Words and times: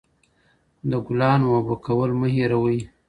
د 0.89 0.91
ګلانو 1.07 1.47
اوبه 1.55 1.75
کول 1.85 2.11
مه 2.19 2.27
هېروئ. 2.35 2.79